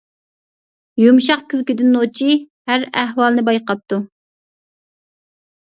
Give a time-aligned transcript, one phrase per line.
[1.01, 2.31] يۇمشاق كۈلكىدىن نوچى،
[2.71, 4.01] ھەر ئەھۋالنى بايقاپتۇ.